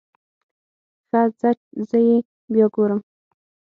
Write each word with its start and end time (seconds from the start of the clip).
ښه 1.07 1.21
ځه 1.39 1.49
زه 1.89 1.97
يې 2.07 2.17
بيا 2.53 2.67
ګورم. 2.73 2.99